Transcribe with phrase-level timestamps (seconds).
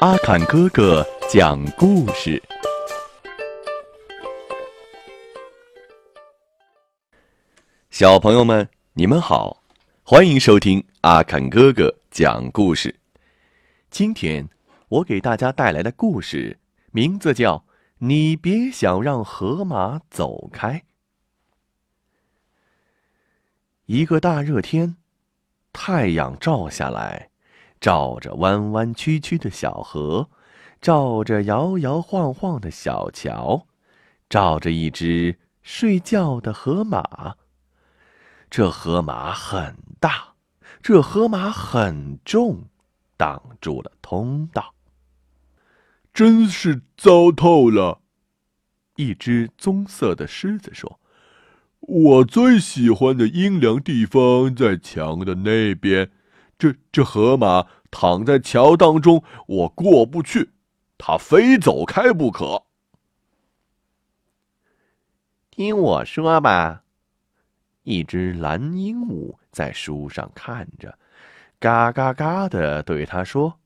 [0.00, 2.40] 阿坎哥哥讲故事。
[7.90, 9.60] 小朋友们，你们好，
[10.04, 12.94] 欢迎收听阿坎哥哥讲故事。
[13.90, 14.48] 今天
[14.88, 16.60] 我给大家带来的故事
[16.92, 17.56] 名字叫
[17.98, 20.74] 《你别想让河马走开》。
[23.86, 24.94] 一个大热天，
[25.72, 27.27] 太阳照下来。
[27.80, 30.28] 照着弯弯曲曲的小河，
[30.80, 33.66] 照着摇摇晃晃的小桥，
[34.28, 37.36] 照着一只睡觉的河马。
[38.50, 40.34] 这河马很大，
[40.82, 42.64] 这河马很重，
[43.16, 44.74] 挡住了通道。
[46.12, 48.00] 真是糟透了！
[48.96, 50.98] 一只棕色的狮子说
[51.78, 56.10] ：“我最喜欢的阴凉地方在墙的那边。”
[56.58, 60.50] 这这河马躺在桥当中，我过不去，
[60.98, 62.64] 它非走开不可。
[65.50, 66.82] 听我说吧，
[67.84, 70.98] 一只蓝鹦鹉在书上看着，
[71.60, 73.58] 嘎嘎嘎的对他说：“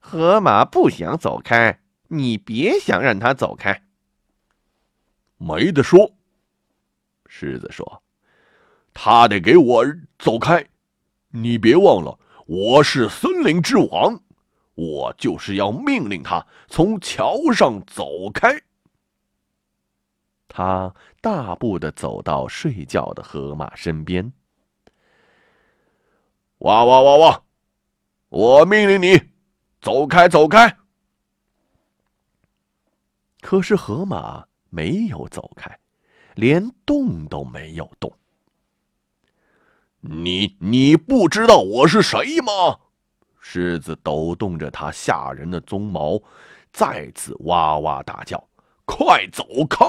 [0.00, 3.82] 河马不想走开，你别想让它走开。”
[5.36, 6.14] 没得说，
[7.26, 8.02] 狮子说
[8.92, 9.84] ：“他得给我
[10.18, 10.66] 走开。”
[11.32, 14.20] 你别忘了，我是森林之王，
[14.74, 18.60] 我就是要命令他从桥上走开。
[20.48, 24.32] 他大步的走到睡觉的河马身边，
[26.58, 27.42] 哇哇哇哇！
[28.28, 29.20] 我命令你
[29.80, 30.76] 走开，走开。
[33.40, 35.78] 可是河马没有走开，
[36.34, 38.12] 连动都没有动。
[40.00, 42.78] 你你不知道我是谁吗？
[43.38, 46.22] 狮子抖动着它吓人的鬃毛，
[46.72, 48.48] 再次哇哇大叫
[48.86, 49.86] ：“快走开！”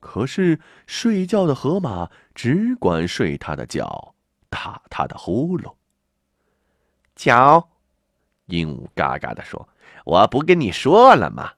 [0.00, 4.14] 可是睡觉的河马只管睡他的觉，
[4.48, 5.74] 打他的呼噜。
[7.14, 7.68] 瞧，
[8.46, 9.68] 鹦鹉嘎嘎的说
[10.04, 11.52] ：“我不跟你说了吗？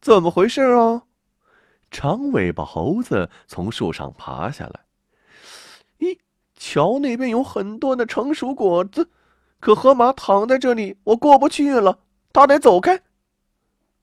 [0.00, 1.02] 怎么回事啊？”
[1.90, 4.85] 长尾巴猴子从树上爬下来。
[6.58, 9.10] 桥那边有很多的成熟果子，
[9.60, 11.98] 可河马躺在这里，我过不去了，
[12.32, 13.02] 他得走开。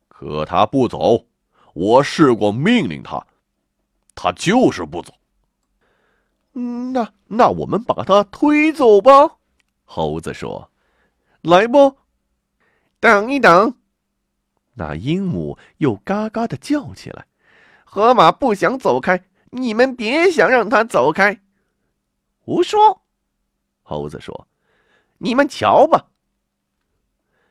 [0.08, 1.26] 可他不走，
[1.74, 3.26] 我试过命令他，
[4.14, 5.12] 他就是不走。
[6.54, 9.38] 嗯，那那我们把他推走吧。
[9.84, 10.70] 猴子说
[11.42, 11.96] ：“来吧。”
[13.02, 13.76] 等一等，
[14.76, 17.26] 那鹦鹉又嘎嘎的叫起来
[17.84, 21.40] ：“河马不想走开，你们别想让他走开。”
[22.46, 23.02] 胡说！
[23.84, 24.50] 猴子说
[25.20, 26.08] ：“你们瞧吧。”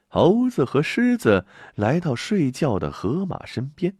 [0.06, 3.96] 猴子和狮子来到睡觉的河马身边。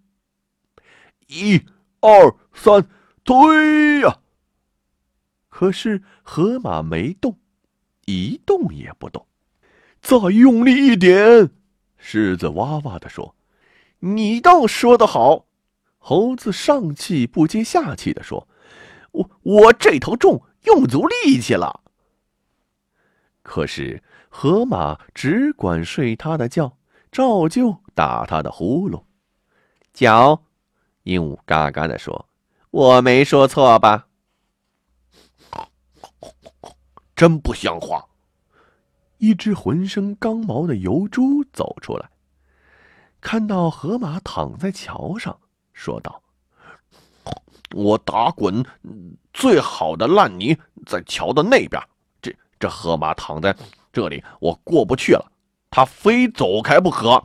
[1.29, 1.65] 一、
[2.01, 2.87] 二、三，
[3.25, 4.19] 推呀！
[5.49, 7.39] 可是河马没动，
[8.05, 9.27] 一动也不动。
[10.03, 11.49] 再用力一点！
[11.97, 13.35] 狮子哇哇的说
[14.01, 15.47] ：“你倒说的好！”
[15.97, 18.47] 猴子上气不接下气的说
[19.13, 21.81] ：“我我这头重。”用足力气了，
[23.43, 26.77] 可是河马只管睡他的觉，
[27.11, 29.03] 照旧打他的呼噜。
[29.93, 30.43] 脚，
[31.03, 32.29] 鹦鹉嘎嘎的说
[32.71, 34.07] ：“我没说错吧？”
[37.15, 38.07] 真不像话！
[39.19, 42.11] 一只浑身刚毛的油猪走出来，
[43.21, 45.39] 看到河马躺在桥上，
[45.73, 46.23] 说道。
[47.75, 48.65] 我打滚，
[49.33, 50.57] 最好的烂泥
[50.87, 51.83] 在桥的那边。
[52.21, 53.57] 这这河马躺在
[53.93, 55.33] 这里，我过不去了，
[55.71, 57.23] 他非走开不可。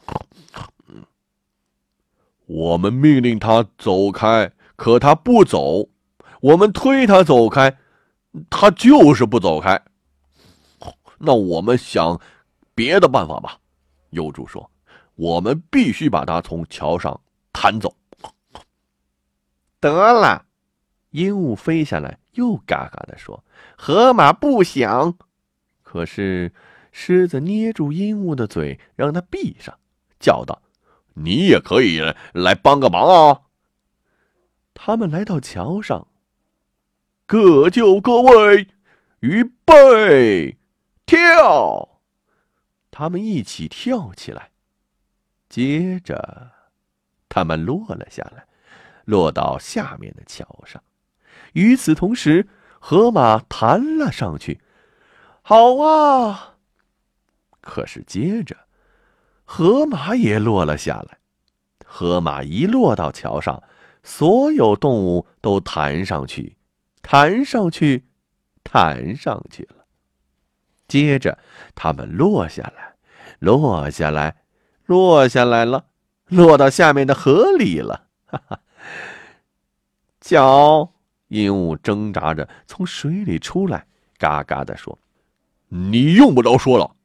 [2.46, 5.90] 我们命令他走开，可他不走；
[6.40, 7.78] 我们推他走开，
[8.50, 9.82] 他就是不走开。
[11.18, 12.22] 那我们想
[12.74, 13.60] 别的办法吧。
[14.12, 14.72] 幼主说
[15.16, 17.20] ：“我们必须把他从桥上
[17.52, 17.94] 弹走。”
[19.82, 20.46] 得了，
[21.12, 23.44] 鹦鹉飞下来，又嘎嘎的说
[23.78, 25.18] ：“河马不想。”
[25.84, 26.54] 可是
[26.92, 29.78] 狮子捏住鹦鹉的嘴，让它闭上，
[30.20, 30.62] 叫道
[31.16, 32.02] ：“你也可以
[32.34, 33.42] 来帮个忙啊！”
[34.76, 36.08] 他们来到桥上，
[37.26, 38.68] 各就各位，
[39.22, 40.58] 预备，
[41.06, 42.02] 跳！
[42.92, 44.52] 他们一起跳起来，
[45.50, 46.52] 接着
[47.30, 48.46] 他们落了下来。
[49.06, 50.84] 落到下面的桥上，
[51.58, 52.48] 与此同时，
[52.80, 54.62] 河马弹了上去。
[55.42, 56.58] 好啊！
[57.62, 58.56] 可是接着，
[59.44, 61.18] 河马也落了下来。
[61.84, 63.64] 河马一落到桥上，
[64.04, 66.58] 所有动物都弹上去，
[67.02, 68.06] 弹上去，
[68.64, 69.86] 弹上去了。
[70.88, 71.40] 接着，
[71.74, 72.94] 它们落下来，
[73.40, 74.44] 落下来，
[74.86, 75.86] 落下来了，
[76.28, 78.10] 落到下面的河里了。
[78.28, 78.60] 哈哈！
[80.20, 80.92] 脚，
[81.28, 83.86] 鹦鹉挣扎着从水里出来，
[84.18, 84.98] 嘎嘎地说
[85.68, 86.96] ：“你用不着说了。”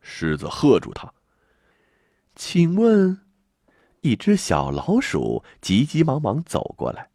[0.00, 1.12] 狮子喝住他。
[2.34, 3.20] 请问？
[4.02, 7.10] 一只小老鼠急急忙忙走过来，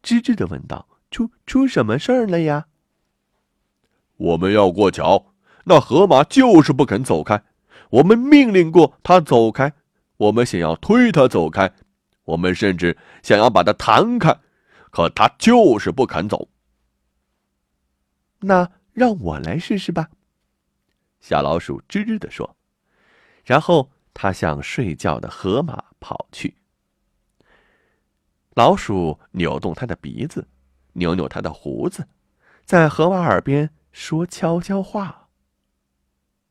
[0.00, 2.66] 吱吱的问道：“出出什么事儿了呀？”
[4.16, 7.42] 我们要过桥，那河马就是不肯走开。
[7.90, 9.72] 我们命令过它走开，
[10.16, 11.72] 我们想要推它走开，
[12.24, 14.36] 我们甚至想要把它弹开，
[14.94, 16.48] 可他就是不肯走。
[18.38, 20.08] 那让我来试试吧。”
[21.18, 22.56] 小老鼠吱吱的说，
[23.44, 23.90] 然后。
[24.16, 26.54] 他向睡觉的河马跑去。
[28.50, 30.46] 老鼠扭动它的鼻子，
[30.92, 32.06] 扭扭它的胡子，
[32.64, 35.30] 在河马耳边说悄悄话。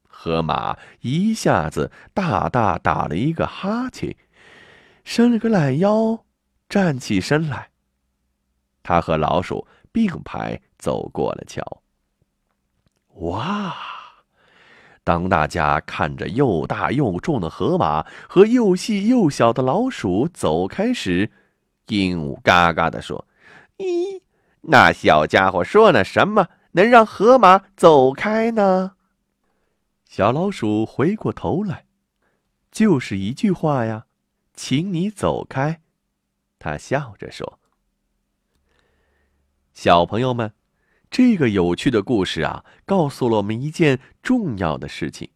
[0.09, 4.17] 河马一下子大大打了一个哈欠，
[5.05, 6.25] 伸了个懒腰，
[6.67, 7.71] 站起身来。
[8.83, 11.81] 他和老鼠并排走过了桥。
[13.15, 13.75] 哇！
[15.05, 21.29] 当大家看着又大又重的河马和又细又小的老鼠走开时，
[21.87, 23.27] 鹦鹉嘎嘎地说
[23.79, 24.21] ：“咦，
[24.61, 28.95] 那小家伙说了什么，能让河马走开呢？”
[30.07, 31.85] 小老鼠回过头来，
[32.71, 34.05] 就是一句话呀
[34.55, 35.81] ，“请你走开。”
[36.59, 37.59] 他笑着说
[39.73, 40.53] ：“小朋友们。”
[41.11, 45.29] 这个有趣的故事啊，告诉了我们一件重要的事情：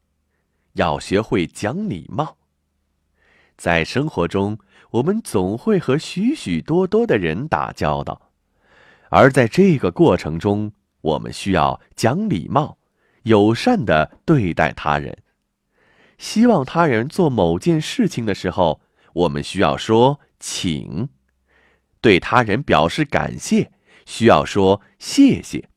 [0.74, 2.38] 要学会讲礼貌。
[3.56, 4.57] 在生活中，
[4.89, 8.31] 我们总会和许许多多的人打交道，
[9.12, 12.80] 而在这个过程中，我们需要讲礼貌，
[13.22, 15.16] 友善的对待他人。
[16.18, 18.81] 希望他人做某件事情的时候，
[19.13, 21.06] 我们需要说“请”；
[22.01, 23.72] 对他人表示感谢。
[24.07, 25.68] 需要说谢谢。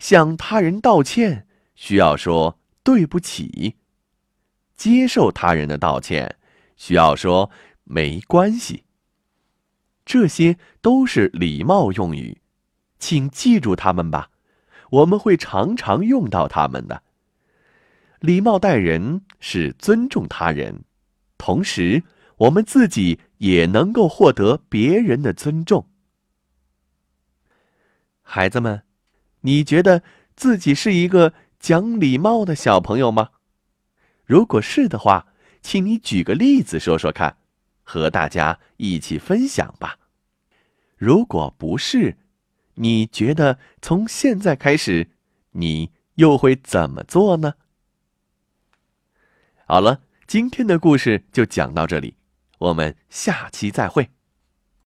[0.00, 1.46] 向他人道歉，
[1.76, 3.76] 需要说对不起。
[4.76, 6.36] 接受他人的道歉，
[6.76, 7.50] 需要说
[7.84, 8.82] 没关系。
[10.04, 12.40] 这些都是礼貌用语，
[12.98, 14.30] 请记住他们吧，
[14.90, 17.04] 我们会常常用到他们的。
[18.18, 20.82] 礼貌待人是尊重他人，
[21.38, 22.02] 同时
[22.38, 25.86] 我们自己也能够获得别人的尊重。
[28.32, 28.84] 孩子们，
[29.40, 30.04] 你觉得
[30.36, 33.30] 自己是一个讲礼貌的小朋友吗？
[34.24, 35.26] 如果是的话，
[35.60, 37.38] 请你举个例子说说看，
[37.82, 39.98] 和大家一起分享吧。
[40.96, 42.18] 如果不是，
[42.74, 45.10] 你觉得从现在开始，
[45.50, 47.54] 你又会怎么做呢？
[49.66, 52.14] 好了，今天的故事就讲到这里，
[52.58, 54.08] 我们下期再会。